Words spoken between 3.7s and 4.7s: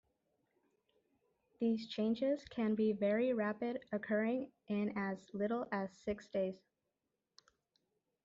occurring